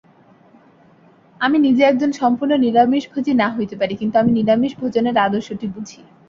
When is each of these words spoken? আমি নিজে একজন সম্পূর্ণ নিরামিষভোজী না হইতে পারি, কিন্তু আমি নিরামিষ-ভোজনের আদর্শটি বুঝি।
আমি 1.41 1.57
নিজে 1.59 1.83
একজন 1.83 2.11
সম্পূর্ণ 2.11 2.53
নিরামিষভোজী 2.57 3.33
না 3.33 3.47
হইতে 3.49 3.75
পারি, 3.75 3.93
কিন্তু 3.95 4.15
আমি 4.17 4.31
নিরামিষ-ভোজনের 4.31 5.15
আদর্শটি 5.17 5.65
বুঝি। 5.67 5.99